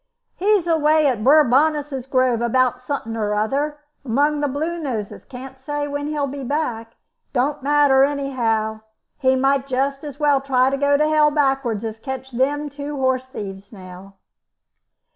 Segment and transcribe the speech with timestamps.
[0.35, 6.07] "He's away at Bourbonnais' Grove, about suthin' or other, among the Bluenoses; can't say when
[6.07, 6.97] he'll be back; it
[7.33, 8.79] don't matter anyhow.
[9.19, 12.97] He might just as well try to go to hell backwards as catch them two
[12.97, 14.15] horse thieves now."